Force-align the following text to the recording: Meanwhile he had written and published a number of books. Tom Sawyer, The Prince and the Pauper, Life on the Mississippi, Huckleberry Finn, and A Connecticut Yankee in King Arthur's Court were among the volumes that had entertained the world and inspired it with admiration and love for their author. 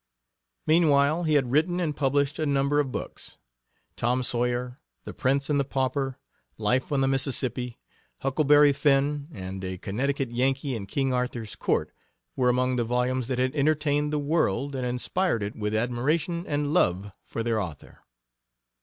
Meanwhile 0.65 1.25
he 1.25 1.35
had 1.35 1.51
written 1.51 1.79
and 1.79 1.95
published 1.95 2.39
a 2.39 2.45
number 2.47 2.79
of 2.79 2.91
books. 2.91 3.37
Tom 3.95 4.23
Sawyer, 4.23 4.79
The 5.03 5.13
Prince 5.13 5.47
and 5.47 5.59
the 5.59 5.63
Pauper, 5.63 6.17
Life 6.57 6.91
on 6.91 7.01
the 7.01 7.07
Mississippi, 7.07 7.77
Huckleberry 8.21 8.73
Finn, 8.73 9.27
and 9.31 9.63
A 9.63 9.77
Connecticut 9.77 10.31
Yankee 10.31 10.73
in 10.73 10.87
King 10.87 11.13
Arthur's 11.13 11.55
Court 11.55 11.91
were 12.35 12.49
among 12.49 12.77
the 12.77 12.83
volumes 12.83 13.27
that 13.27 13.37
had 13.37 13.53
entertained 13.55 14.11
the 14.11 14.17
world 14.17 14.73
and 14.73 14.87
inspired 14.87 15.43
it 15.43 15.55
with 15.55 15.75
admiration 15.75 16.45
and 16.47 16.73
love 16.73 17.11
for 17.23 17.43
their 17.43 17.61
author. 17.61 17.99